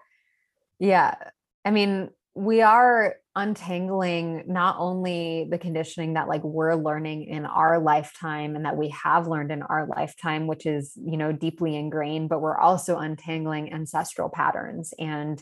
[0.80, 1.16] Yeah.
[1.64, 7.80] I mean, we are untangling not only the conditioning that like we're learning in our
[7.80, 12.30] lifetime and that we have learned in our lifetime which is you know deeply ingrained
[12.30, 14.94] but we're also untangling ancestral patterns.
[14.98, 15.42] And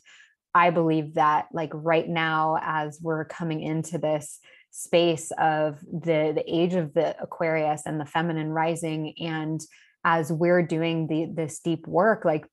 [0.53, 4.39] i believe that like right now as we're coming into this
[4.71, 9.61] space of the the age of the aquarius and the feminine rising and
[10.03, 12.45] as we're doing the this deep work like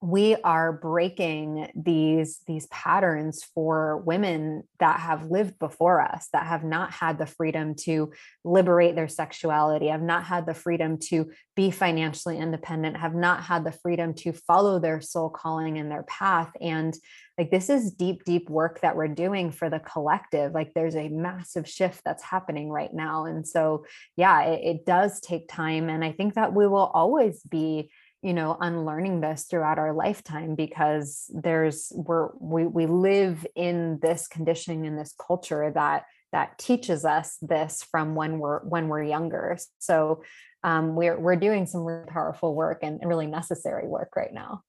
[0.00, 6.62] we are breaking these these patterns for women that have lived before us that have
[6.62, 8.12] not had the freedom to
[8.44, 13.64] liberate their sexuality have not had the freedom to be financially independent have not had
[13.64, 16.52] the freedom to follow their soul calling and their path.
[16.60, 16.96] And
[17.36, 20.52] like this is deep deep work that we're doing for the collective.
[20.52, 23.24] Like there's a massive shift that's happening right now.
[23.24, 23.84] And so
[24.16, 25.88] yeah it, it does take time.
[25.88, 27.90] And i think that we will always be
[28.22, 34.26] you know unlearning this throughout our lifetime because there's we're we, we live in this
[34.26, 39.56] conditioning in this culture that that teaches us this from when we're when we're younger
[39.78, 40.22] so
[40.64, 44.62] um, we're we're doing some really powerful work and really necessary work right now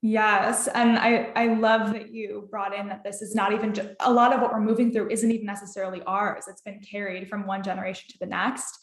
[0.00, 0.68] Yes.
[0.68, 4.12] And I, I love that you brought in that this is not even just, a
[4.12, 6.44] lot of what we're moving through isn't even necessarily ours.
[6.46, 8.78] It's been carried from one generation to the next.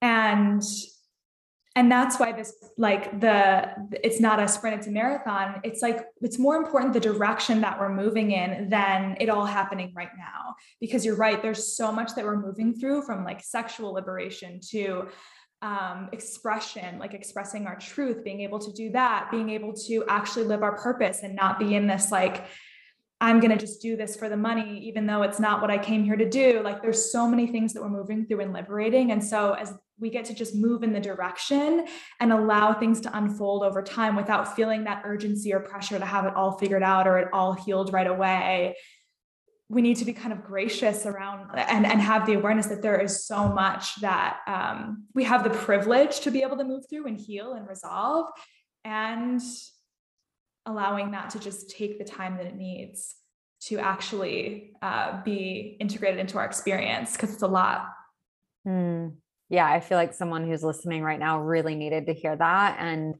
[0.00, 0.62] And
[1.78, 6.06] and that's why this like the it's not a sprint it's a marathon it's like
[6.20, 10.56] it's more important the direction that we're moving in than it all happening right now
[10.80, 15.06] because you're right there's so much that we're moving through from like sexual liberation to
[15.62, 20.44] um, expression like expressing our truth being able to do that being able to actually
[20.44, 22.46] live our purpose and not be in this like
[23.20, 25.78] I'm going to just do this for the money, even though it's not what I
[25.78, 26.60] came here to do.
[26.62, 29.10] Like there's so many things that we're moving through and liberating.
[29.10, 31.86] And so as we get to just move in the direction
[32.20, 36.24] and allow things to unfold over time without feeling that urgency or pressure to have
[36.24, 38.76] it all figured out or it all healed right away,
[39.68, 42.98] we need to be kind of gracious around and, and have the awareness that there
[42.98, 47.06] is so much that um, we have the privilege to be able to move through
[47.06, 48.28] and heal and resolve.
[48.84, 49.42] And
[50.68, 53.16] allowing that to just take the time that it needs
[53.60, 57.88] to actually uh, be integrated into our experience because it's a lot.
[58.66, 59.14] Mm.
[59.48, 62.76] Yeah, I feel like someone who's listening right now really needed to hear that.
[62.78, 63.14] And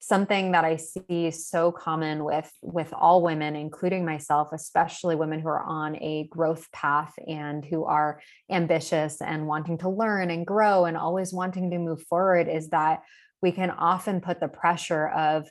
[0.00, 5.48] something that I see so common with with all women, including myself, especially women who
[5.48, 10.86] are on a growth path and who are ambitious and wanting to learn and grow
[10.86, 13.02] and always wanting to move forward, is that
[13.42, 15.48] we can often put the pressure of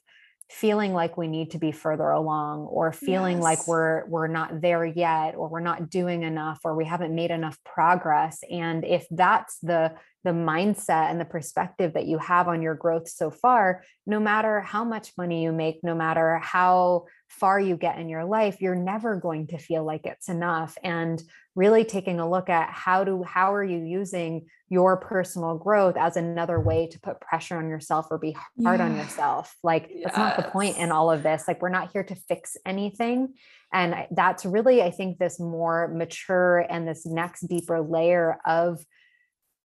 [0.50, 3.44] feeling like we need to be further along or feeling yes.
[3.44, 7.30] like we're we're not there yet or we're not doing enough or we haven't made
[7.30, 12.62] enough progress and if that's the the mindset and the perspective that you have on
[12.62, 17.60] your growth so far, no matter how much money you make, no matter how far
[17.60, 20.78] you get in your life, you're never going to feel like it's enough.
[20.84, 21.22] And
[21.56, 26.16] really taking a look at how do how are you using your personal growth as
[26.16, 28.86] another way to put pressure on yourself or be hard yeah.
[28.86, 29.56] on yourself.
[29.64, 30.04] Like yes.
[30.06, 31.46] that's not the point in all of this.
[31.48, 33.34] Like we're not here to fix anything.
[33.74, 38.84] And uh, that's really, I think, this more mature and this next deeper layer of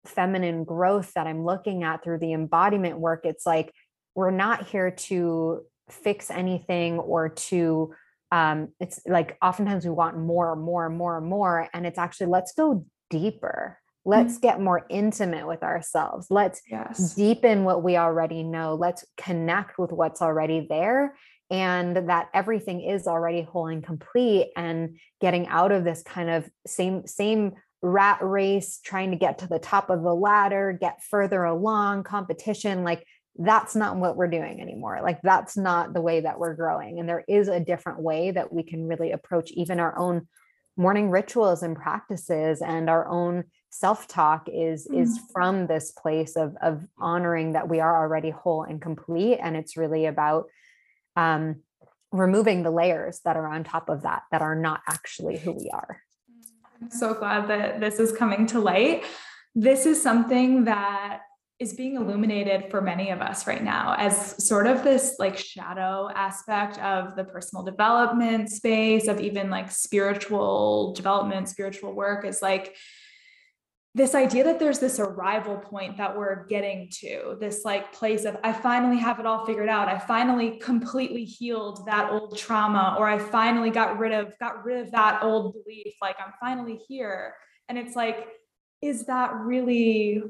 [0.08, 3.22] feminine growth that I'm looking at through the embodiment work.
[3.24, 3.74] It's like
[4.15, 7.93] we're not here to fix anything or to
[8.32, 12.86] um it's like oftentimes we want more more more more and it's actually let's go
[13.10, 14.41] deeper let's mm-hmm.
[14.41, 17.13] get more intimate with ourselves let's yes.
[17.15, 21.15] deepen what we already know let's connect with what's already there
[21.50, 26.50] and that everything is already whole and complete and getting out of this kind of
[26.65, 31.44] same same rat race trying to get to the top of the ladder get further
[31.44, 33.06] along competition like
[33.38, 35.00] that's not what we're doing anymore.
[35.04, 37.00] Like that's not the way that we're growing.
[37.00, 40.28] And there is a different way that we can really approach even our own
[40.76, 45.02] morning rituals and practices and our own self-talk is mm.
[45.02, 49.40] is from this place of of honoring that we are already whole and complete.
[49.42, 50.46] And it's really about
[51.16, 51.62] um
[52.12, 55.70] removing the layers that are on top of that that are not actually who we
[55.74, 56.02] are
[56.82, 59.06] i'm so glad that this is coming to light.
[59.56, 61.22] This is something that
[61.60, 66.08] is being illuminated for many of us right now as sort of this like shadow
[66.13, 72.76] aspect of the personal development space of even like spiritual development spiritual work is like
[73.98, 78.38] this idea that there's this arrival point that we're getting to this like place of
[78.44, 79.88] i finally have it all figured out.
[79.88, 84.86] I finally completely healed that old trauma or i finally got rid of got rid
[84.86, 87.34] of that old belief like i'm finally here.
[87.70, 88.28] And it's like
[88.82, 90.22] is that really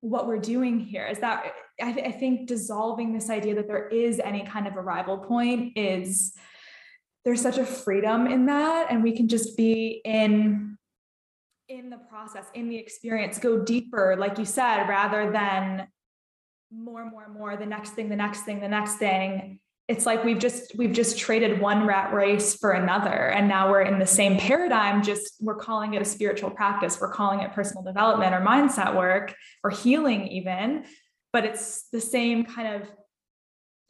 [0.00, 1.06] what we're doing here?
[1.06, 4.76] Is that I, th- I, think dissolving this idea that there is any kind of
[4.76, 6.32] arrival point is
[7.24, 10.78] there's such a freedom in that and we can just be in
[11.68, 15.88] in the process in the experience go deeper like you said rather than
[16.70, 19.58] more more more the next thing the next thing the next thing.
[19.88, 23.82] It's like we've just we've just traded one rat race for another and now we're
[23.82, 27.84] in the same paradigm just we're calling it a spiritual practice we're calling it personal
[27.84, 30.84] development or mindset work or healing even
[31.32, 32.90] but it's the same kind of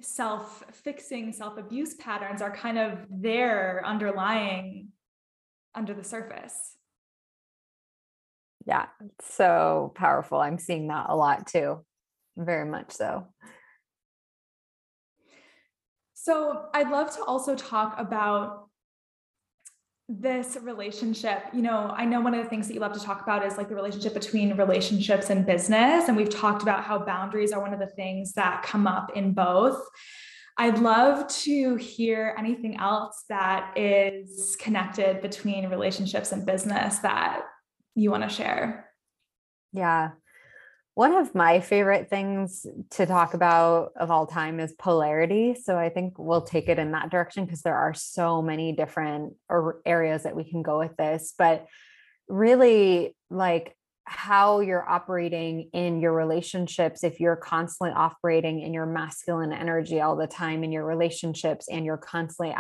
[0.03, 4.89] self fixing self abuse patterns are kind of there underlying
[5.75, 6.76] under the surface
[8.67, 8.87] yeah
[9.23, 11.85] so powerful i'm seeing that a lot too
[12.37, 13.27] very much so
[16.27, 18.69] so I'd love to also talk about
[20.09, 21.45] this relationship.
[21.53, 23.57] You know, I know one of the things that you love to talk about is
[23.57, 26.09] like the relationship between relationships and business.
[26.09, 29.35] And we've talked about how boundaries are one of the things that come up in
[29.35, 29.81] both.
[30.59, 37.43] I'd love to hear anything else that is connected between relationships and business that
[37.97, 38.89] you want to share.
[39.73, 40.11] Yeah.
[40.95, 45.55] One of my favorite things to talk about of all time is polarity.
[45.61, 49.35] So I think we'll take it in that direction because there are so many different
[49.85, 51.35] areas that we can go with this.
[51.37, 51.67] But
[52.29, 59.53] really, like how you're operating in your relationships, if you're constantly operating in your masculine
[59.53, 62.55] energy all the time in your relationships and you're constantly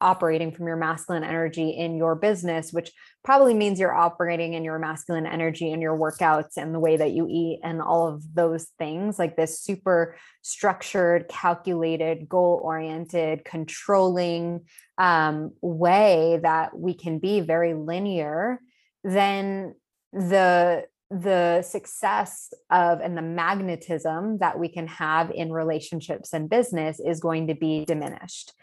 [0.00, 2.92] operating from your masculine energy in your business, which
[3.24, 7.10] probably means you're operating in your masculine energy in your workouts and the way that
[7.10, 14.60] you eat and all of those things, like this super structured, calculated, goal oriented, controlling
[14.96, 18.60] um, way that we can be very linear,
[19.02, 19.74] then
[20.12, 26.98] the the success of and the magnetism that we can have in relationships and business
[27.00, 28.54] is going to be diminished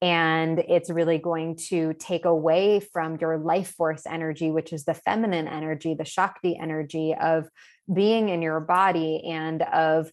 [0.00, 4.94] and it's really going to take away from your life force energy, which is the
[4.94, 7.48] feminine energy, the Shakti energy of
[7.92, 10.10] being in your body and of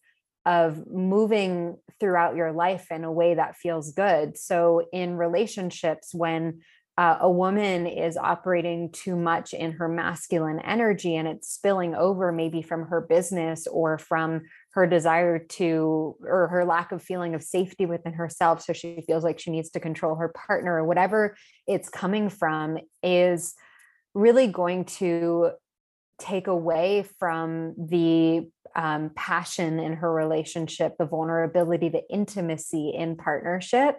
[0.47, 4.37] of moving throughout your life in a way that feels good.
[4.37, 6.61] So in relationships when
[6.97, 12.31] uh, a woman is operating too much in her masculine energy and it's spilling over
[12.31, 17.43] maybe from her business or from her desire to or her lack of feeling of
[17.43, 18.61] safety within herself.
[18.61, 21.35] So she feels like she needs to control her partner or whatever
[21.67, 23.55] it's coming from is
[24.13, 25.51] really going to
[26.17, 33.97] take away from the um, passion in her relationship the vulnerability the intimacy in partnership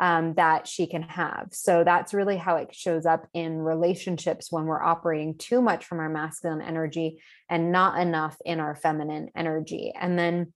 [0.00, 1.48] um, that she can have.
[1.52, 6.00] So that's really how it shows up in relationships when we're operating too much from
[6.00, 9.92] our masculine energy and not enough in our feminine energy.
[9.98, 10.52] And then,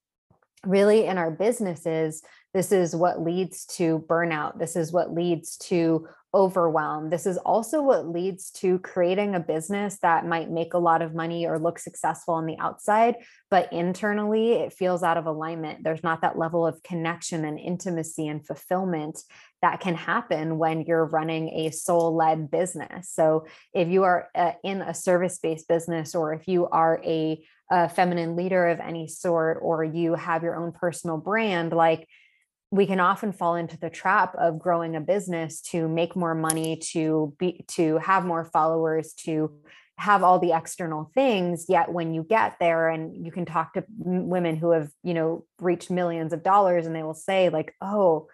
[0.64, 2.22] really, in our businesses,
[2.52, 4.58] this is what leads to burnout.
[4.58, 6.08] This is what leads to
[6.38, 7.10] overwhelm.
[7.10, 11.12] This is also what leads to creating a business that might make a lot of
[11.12, 13.16] money or look successful on the outside,
[13.50, 15.82] but internally it feels out of alignment.
[15.82, 19.18] There's not that level of connection and intimacy and fulfillment
[19.62, 23.10] that can happen when you're running a soul led business.
[23.10, 27.44] So, if you are uh, in a service based business or if you are a,
[27.68, 32.06] a feminine leader of any sort or you have your own personal brand, like
[32.70, 36.76] we can often fall into the trap of growing a business to make more money
[36.92, 39.50] to be to have more followers to
[39.96, 41.66] have all the external things.
[41.68, 45.44] Yet when you get there and you can talk to women who have you know
[45.60, 48.28] reached millions of dollars and they will say like oh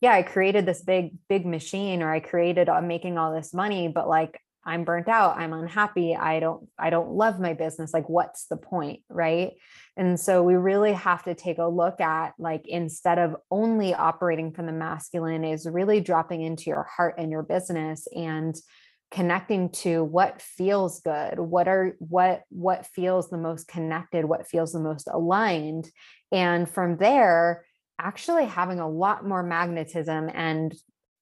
[0.00, 3.54] yeah i created this big big machine or i created i'm uh, making all this
[3.54, 5.38] money but like i'm burnt out.
[5.38, 6.14] I'm unhappy.
[6.14, 7.94] I don't i don't love my business.
[7.94, 9.52] Like what's the point right
[9.96, 14.52] and so we really have to take a look at like instead of only operating
[14.52, 18.54] from the masculine is really dropping into your heart and your business and
[19.10, 24.72] connecting to what feels good what are what what feels the most connected what feels
[24.72, 25.88] the most aligned.
[26.32, 27.64] And from there
[27.98, 30.74] actually having a lot more magnetism and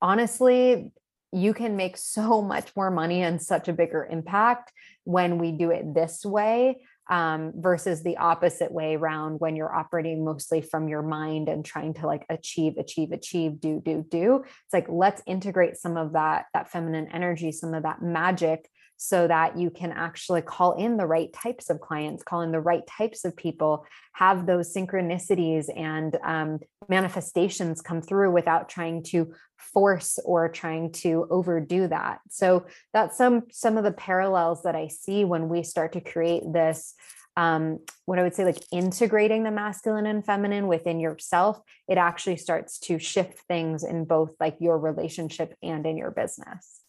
[0.02, 0.90] honestly
[1.30, 4.72] you can make so much more money and such a bigger impact
[5.04, 6.76] when we do it this way
[7.08, 11.94] um, versus the opposite way around when you're operating mostly from your mind and trying
[11.94, 14.42] to like achieve achieve achieve do do do.
[14.44, 18.68] It's like let's integrate some of that that feminine energy some of that magic
[19.04, 22.60] so that you can actually call in the right types of clients, call in the
[22.60, 29.34] right types of people, have those synchronicities and um, manifestations come through without trying to
[29.58, 32.20] force or trying to overdo that.
[32.30, 36.42] So that's some some of the parallels that I see when we start to create
[36.52, 36.94] this
[37.36, 42.36] um, what I would say, like integrating the masculine and feminine within yourself, it actually
[42.36, 46.83] starts to shift things in both like your relationship and in your business.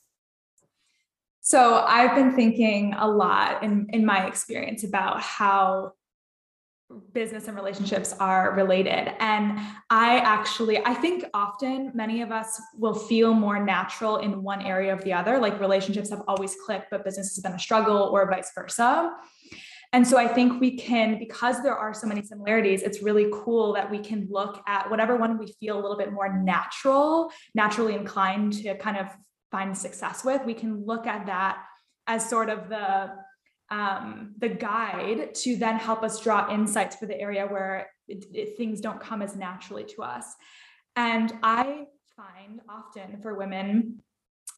[1.45, 5.91] So I've been thinking a lot in, in my experience about how
[7.13, 9.13] business and relationships are related.
[9.19, 9.59] And
[9.91, 14.91] I actually, I think often many of us will feel more natural in one area
[14.91, 18.27] of the other, like relationships have always clicked, but business has been a struggle or
[18.27, 19.11] vice versa.
[19.93, 23.73] And so I think we can, because there are so many similarities, it's really cool
[23.73, 27.93] that we can look at whatever one we feel a little bit more natural, naturally
[27.93, 29.09] inclined to kind of
[29.55, 31.55] find success with, we can look at that
[32.07, 33.11] as sort of the
[33.71, 38.57] um, the guide to then help us draw insights for the area where it, it,
[38.57, 40.25] things don't come as naturally to us.
[40.95, 41.85] And I
[42.15, 44.03] find often for women,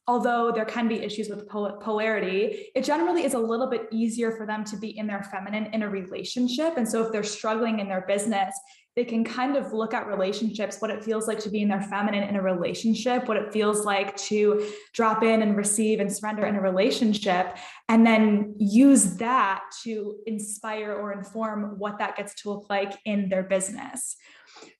[0.06, 2.42] although there can be issues with polarity,
[2.74, 5.82] it generally is a little bit easier for them to be in their feminine in
[5.82, 6.76] a relationship.
[6.76, 8.52] And so if they're struggling in their business,
[8.98, 11.82] they can kind of look at relationships, what it feels like to be in their
[11.82, 16.44] feminine in a relationship, what it feels like to drop in and receive and surrender
[16.46, 17.56] in a relationship,
[17.88, 23.28] and then use that to inspire or inform what that gets to look like in
[23.28, 24.16] their business.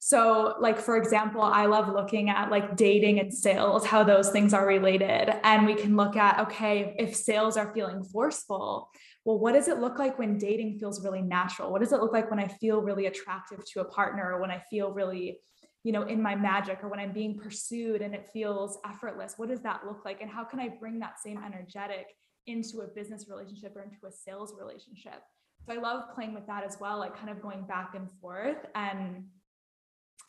[0.01, 4.53] So, like, for example, I love looking at like dating and sales, how those things
[4.53, 5.33] are related.
[5.45, 8.91] And we can look at, okay, if sales are feeling forceful,
[9.25, 11.71] well, what does it look like when dating feels really natural?
[11.71, 14.51] What does it look like when I feel really attractive to a partner or when
[14.51, 15.39] I feel really,
[15.85, 19.35] you know, in my magic or when I'm being pursued and it feels effortless?
[19.37, 20.23] What does that look like?
[20.23, 22.07] And how can I bring that same energetic
[22.47, 25.21] into a business relationship or into a sales relationship?
[25.67, 28.65] So I love playing with that as well, like kind of going back and forth
[28.75, 29.25] and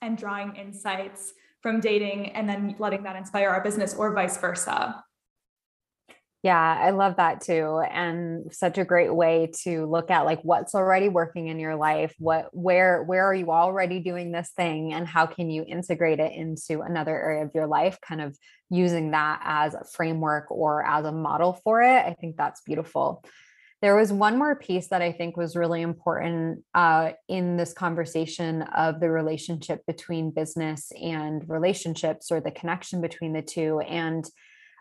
[0.01, 5.03] and drawing insights from dating and then letting that inspire our business or vice versa.
[6.41, 7.81] Yeah, I love that too.
[7.91, 12.15] And such a great way to look at like what's already working in your life,
[12.17, 16.31] what where where are you already doing this thing and how can you integrate it
[16.31, 18.37] into another area of your life kind of
[18.69, 22.05] using that as a framework or as a model for it.
[22.05, 23.21] I think that's beautiful.
[23.81, 28.61] There was one more piece that I think was really important uh, in this conversation
[28.61, 33.79] of the relationship between business and relationships or the connection between the two.
[33.79, 34.25] And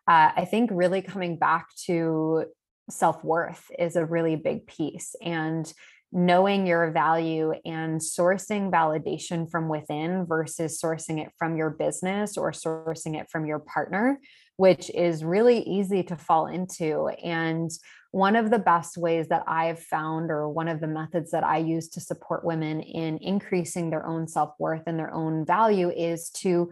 [0.09, 2.47] uh, I think really coming back to
[2.89, 5.15] self worth is a really big piece.
[5.23, 5.71] And
[6.11, 12.51] knowing your value and sourcing validation from within versus sourcing it from your business or
[12.51, 14.19] sourcing it from your partner,
[14.57, 17.09] which is really easy to fall into.
[17.23, 17.71] And
[18.11, 21.59] one of the best ways that I've found, or one of the methods that I
[21.59, 26.31] use to support women in increasing their own self worth and their own value, is
[26.31, 26.71] to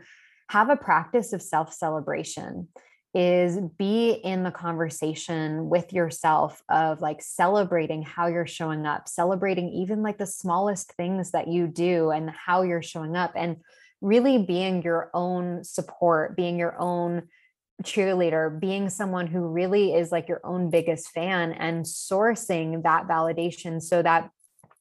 [0.48, 2.68] have a practice of self celebration
[3.16, 9.70] is be in the conversation with yourself of like celebrating how you're showing up, celebrating
[9.70, 13.56] even like the smallest things that you do and how you're showing up, and
[14.02, 17.22] really being your own support, being your own
[17.82, 23.80] cheerleader, being someone who really is like your own biggest fan and sourcing that validation
[23.80, 24.28] so that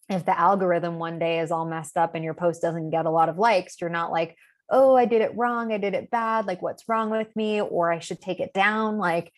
[0.09, 3.09] if the algorithm one day is all messed up and your post doesn't get a
[3.09, 4.35] lot of likes, you're not like,
[4.69, 5.71] oh, I did it wrong.
[5.71, 6.45] I did it bad.
[6.45, 7.61] Like, what's wrong with me?
[7.61, 8.97] Or I should take it down.
[8.97, 9.31] Like,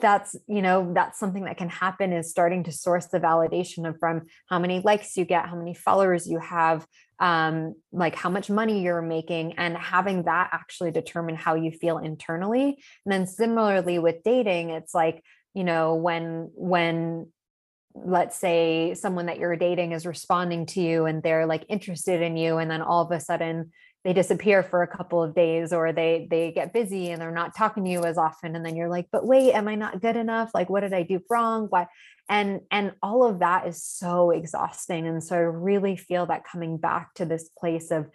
[0.00, 3.98] that's you know that's something that can happen is starting to source the validation of
[3.98, 6.86] from how many likes you get how many followers you have
[7.20, 11.96] um like how much money you're making and having that actually determine how you feel
[11.96, 12.76] internally
[13.06, 15.22] and then similarly with dating it's like
[15.54, 17.26] you know when when
[17.94, 22.36] let's say someone that you're dating is responding to you and they're like interested in
[22.36, 23.72] you and then all of a sudden
[24.06, 27.56] they disappear for a couple of days or they they get busy and they're not
[27.56, 28.54] talking to you as often.
[28.54, 30.52] And then you're like but wait am i not good enough?
[30.54, 31.66] Like what did i do wrong?
[31.70, 31.88] Why?
[32.28, 35.08] And and all of that is so exhausting.
[35.08, 38.08] And so i really feel that coming back to this place of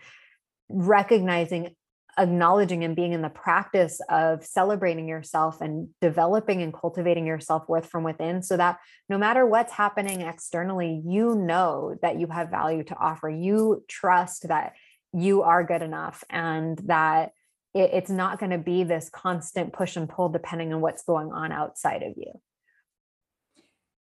[0.69, 1.75] recognizing
[2.17, 7.87] acknowledging and being in the practice of celebrating yourself and developing and cultivating your self-worth
[7.87, 12.83] from within so that no matter what's happening externally you know that you have value
[12.83, 13.29] to offer.
[13.29, 14.73] You trust that
[15.13, 17.31] you are good enough and that
[17.73, 21.31] it, it's not going to be this constant push and pull depending on what's going
[21.31, 22.31] on outside of you.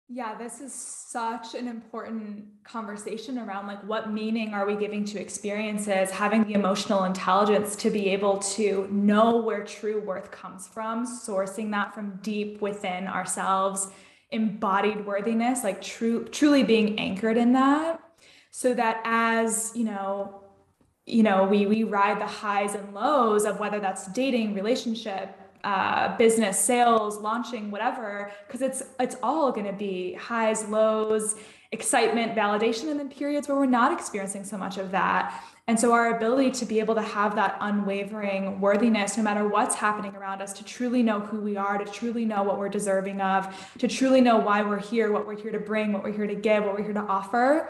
[0.09, 5.21] Yeah, this is such an important conversation around like what meaning are we giving to
[5.21, 11.05] experiences, having the emotional intelligence to be able to know where true worth comes from,
[11.05, 13.89] sourcing that from deep within ourselves,
[14.31, 18.01] embodied worthiness, like true truly being anchored in that
[18.53, 20.46] so that as, you know,
[21.07, 26.17] you know we we ride the highs and lows of whether that's dating relationship uh,
[26.17, 31.37] business sales launching whatever because it's it's all going to be highs lows
[31.73, 35.45] excitement validation and then periods where we're not experiencing so much of that.
[35.69, 39.75] And so our ability to be able to have that unwavering worthiness no matter what's
[39.75, 43.21] happening around us to truly know who we are to truly know what we're deserving
[43.21, 46.27] of to truly know why we're here what we're here to bring what we're here
[46.27, 47.69] to give what we're here to offer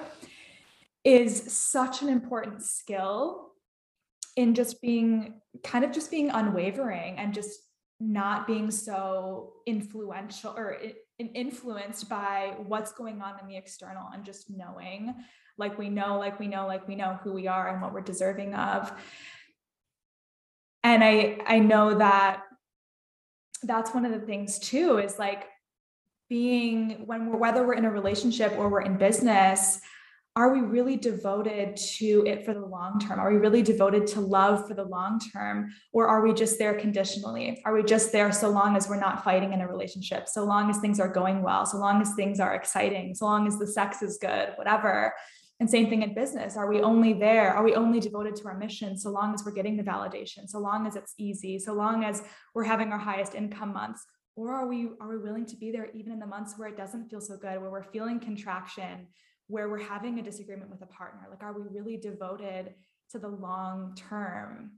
[1.07, 3.53] is such an important skill
[4.35, 7.61] in just being kind of just being unwavering and just
[8.01, 10.79] not being so influential or
[11.19, 15.15] influenced by what's going on in the external and just knowing
[15.57, 18.01] like we know like we know like we know who we are and what we're
[18.01, 18.93] deserving of.
[20.83, 22.43] And i i know that
[23.63, 25.47] that's one of the things too is like
[26.29, 29.81] being when we're whether we're in a relationship or we're in business
[30.37, 33.19] are we really devoted to it for the long term?
[33.19, 35.73] Are we really devoted to love for the long term?
[35.95, 37.63] Or are we just there conditionally?
[37.65, 40.69] Are we just there so long as we're not fighting in a relationship, so long
[40.69, 43.67] as things are going well, so long as things are exciting, so long as the
[43.67, 45.15] sex is good, whatever?
[45.59, 46.55] And same thing in business.
[46.55, 47.55] Are we only there?
[47.55, 50.59] Are we only devoted to our mission so long as we're getting the validation, so
[50.59, 52.23] long as it's easy, so long as
[52.55, 54.05] we're having our highest income months?
[54.35, 56.77] Or are we are we willing to be there even in the months where it
[56.77, 59.07] doesn't feel so good, where we're feeling contraction,
[59.49, 62.75] where we're having a disagreement with a partner like are we really devoted
[63.11, 64.73] to the long term?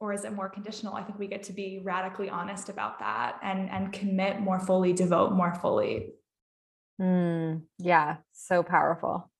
[0.00, 0.94] Or is it more conditional?
[0.94, 4.92] I think we get to be radically honest about that and and commit more fully
[4.92, 6.12] devote more fully.
[7.00, 9.30] Mm, yeah so powerful.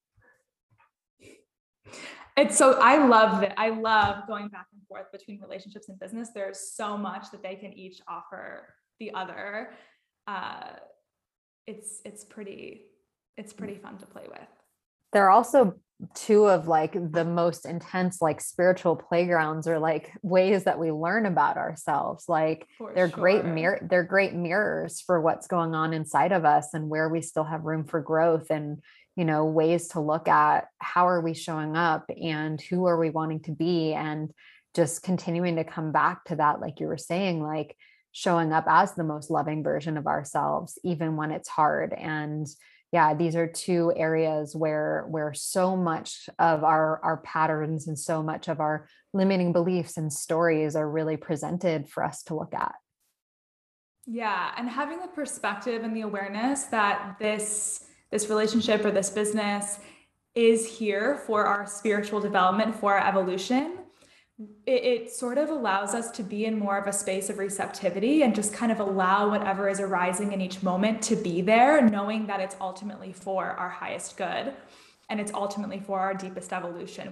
[2.37, 6.31] It's so i love that i love going back and forth between relationships and business.
[6.35, 9.71] There's so much that they can each offer the other.
[10.27, 10.73] Uh,
[11.67, 12.88] it's it's pretty
[13.39, 14.49] it's pretty fun to play with.
[15.13, 15.77] They're also
[16.15, 21.27] two of like the most intense like spiritual playgrounds or like ways that we learn
[21.27, 23.19] about ourselves like for they're sure.
[23.19, 27.21] great mirror they're great mirrors for what's going on inside of us and where we
[27.21, 28.81] still have room for growth and
[29.17, 33.11] you know ways to look at how are we showing up and who are we
[33.11, 34.31] wanting to be and
[34.77, 37.77] just continuing to come back to that like you were saying like
[38.13, 42.47] showing up as the most loving version of ourselves even when it's hard and
[42.93, 48.23] yeah these are two areas where where so much of our our patterns and so
[48.23, 52.75] much of our limiting beliefs and stories are really presented for us to look at.
[54.07, 59.79] Yeah and having the perspective and the awareness that this this relationship or this business
[60.35, 63.78] is here for our spiritual development for our evolution
[64.67, 68.23] it, it, sort of allows us to be in more of a space of receptivity
[68.23, 72.29] and just kind of allow whatever is arising in each moment to be there, knowing
[72.29, 74.55] that it's ultimately for our highest good
[75.09, 77.11] and it's ultimately for our deepest evolution.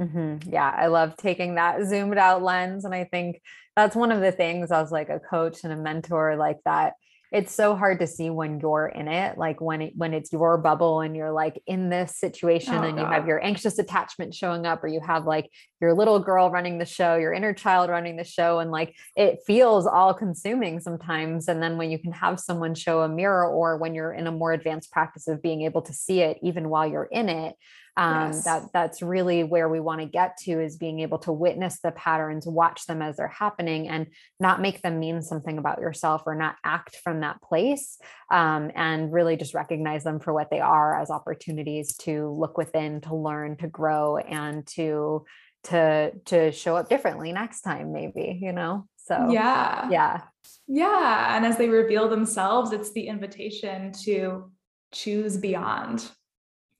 [0.00, 0.50] Mm-hmm.
[0.50, 2.84] Yeah, I love taking that zoomed out lens.
[2.84, 3.40] And I think
[3.76, 6.94] that's one of the things as like a coach and a mentor like that
[7.32, 10.58] it's so hard to see when you're in it like when it when it's your
[10.58, 13.02] bubble and you're like in this situation oh, and God.
[13.02, 15.50] you have your anxious attachment showing up or you have like
[15.80, 19.38] your little girl running the show your inner child running the show and like it
[19.46, 23.76] feels all consuming sometimes and then when you can have someone show a mirror or
[23.76, 26.86] when you're in a more advanced practice of being able to see it even while
[26.86, 27.54] you're in it
[27.96, 28.44] um, yes.
[28.44, 31.90] that that's really where we want to get to is being able to witness the
[31.92, 34.06] patterns watch them as they're happening and
[34.38, 37.98] not make them mean something about yourself or not act from that place
[38.30, 43.00] um, and really just recognize them for what they are as opportunities to look within
[43.00, 45.24] to learn to grow and to
[45.64, 48.86] to to show up differently next time maybe you know?
[48.96, 49.88] So yeah.
[49.90, 50.20] yeah.
[50.68, 54.50] Yeah and as they reveal themselves it's the invitation to
[54.92, 56.10] choose beyond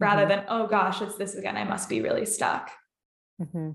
[0.01, 0.31] rather mm-hmm.
[0.31, 1.57] than, oh gosh, it's this again.
[1.57, 2.71] I must be really stuck.
[3.41, 3.73] Mm-hmm.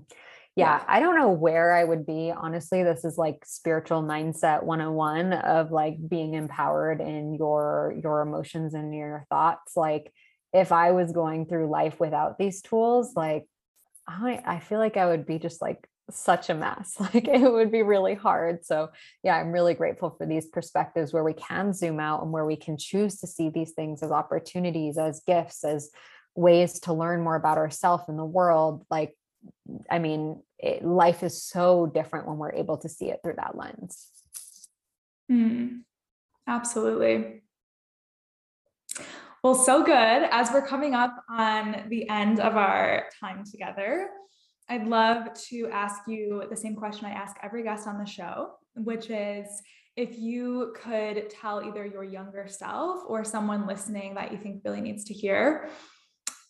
[0.56, 2.32] Yeah, I don't know where I would be.
[2.34, 8.72] Honestly, this is like spiritual mindset 101 of like being empowered in your your emotions
[8.72, 9.76] and your thoughts.
[9.76, 10.12] Like
[10.54, 13.44] if I was going through life without these tools, like
[14.08, 16.96] I I feel like I would be just like such a mess.
[17.00, 18.64] Like it would be really hard.
[18.64, 18.88] So,
[19.22, 22.56] yeah, I'm really grateful for these perspectives where we can zoom out and where we
[22.56, 25.90] can choose to see these things as opportunities, as gifts, as
[26.36, 29.14] ways to learn more about ourselves and the world like
[29.90, 33.56] i mean it, life is so different when we're able to see it through that
[33.56, 34.08] lens.
[35.30, 35.82] Mm,
[36.46, 37.42] absolutely.
[39.44, 39.92] Well so good.
[40.30, 44.08] As we're coming up on the end of our time together
[44.68, 48.50] i'd love to ask you the same question i ask every guest on the show
[48.74, 49.46] which is
[49.96, 54.80] if you could tell either your younger self or someone listening that you think really
[54.80, 55.68] needs to hear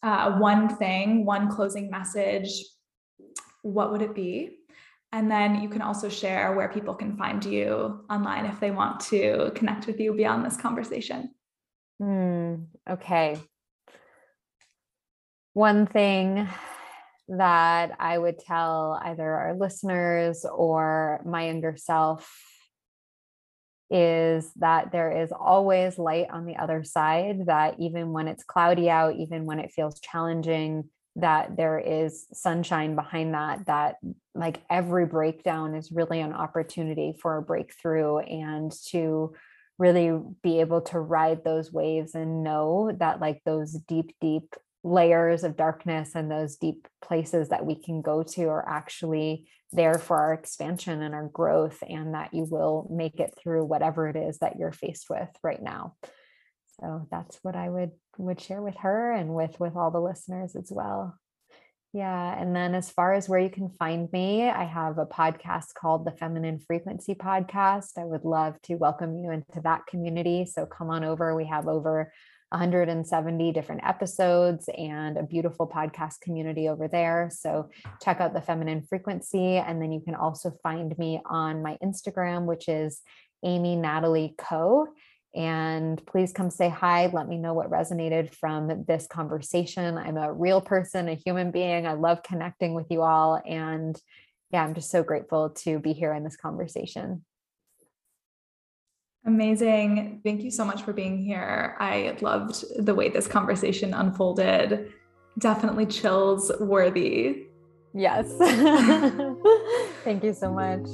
[0.06, 2.48] uh, one thing, one closing message,
[3.62, 4.58] what would it be?
[5.10, 9.00] And then you can also share where people can find you online if they want
[9.10, 11.34] to connect with you beyond this conversation.
[11.98, 12.54] Hmm.
[12.88, 13.36] okay.
[15.54, 16.46] One thing
[17.28, 22.30] that I would tell either our listeners or my younger self
[23.90, 28.90] is that there is always light on the other side, that even when it's cloudy
[28.90, 33.96] out, even when it feels challenging, that there is sunshine behind that, that
[34.34, 39.34] like every breakdown is really an opportunity for a breakthrough and to
[39.78, 45.42] really be able to ride those waves and know that like those deep, deep layers
[45.42, 50.16] of darkness and those deep places that we can go to are actually there for
[50.16, 54.38] our expansion and our growth and that you will make it through whatever it is
[54.38, 55.94] that you're faced with right now.
[56.80, 60.54] So that's what i would would share with her and with with all the listeners
[60.56, 61.18] as well.
[61.92, 65.74] Yeah and then as far as where you can find me i have a podcast
[65.74, 67.98] called the feminine frequency podcast.
[67.98, 70.46] I would love to welcome you into that community.
[70.46, 71.34] So come on over.
[71.34, 72.12] We have over
[72.50, 77.28] 170 different episodes and a beautiful podcast community over there.
[77.32, 77.70] So
[78.02, 79.56] check out the feminine frequency.
[79.56, 83.00] And then you can also find me on my Instagram, which is
[83.44, 84.86] Amy Natalie Co.
[85.34, 87.10] And please come say hi.
[87.12, 89.98] Let me know what resonated from this conversation.
[89.98, 91.86] I'm a real person, a human being.
[91.86, 93.40] I love connecting with you all.
[93.44, 94.00] And
[94.50, 97.24] yeah, I'm just so grateful to be here in this conversation.
[99.26, 100.20] Amazing.
[100.24, 101.76] Thank you so much for being here.
[101.80, 104.92] I loved the way this conversation unfolded.
[105.38, 107.46] Definitely chills worthy.
[107.92, 108.32] Yes.
[110.04, 110.86] Thank you so much.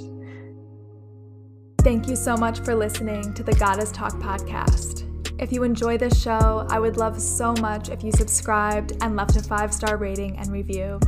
[1.82, 5.08] Thank you so much for listening to the Goddess Talk podcast.
[5.42, 9.36] If you enjoy this show, I would love so much if you subscribed and left
[9.36, 11.00] a five star rating and review.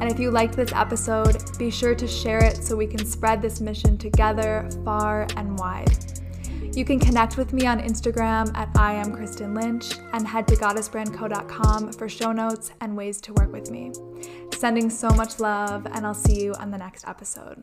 [0.00, 3.42] And if you liked this episode, be sure to share it so we can spread
[3.42, 6.21] this mission together far and wide.
[6.74, 10.56] You can connect with me on Instagram at I am Kristen Lynch and head to
[10.56, 13.92] goddessbrandco.com for show notes and ways to work with me.
[14.54, 17.62] Sending so much love, and I'll see you on the next episode.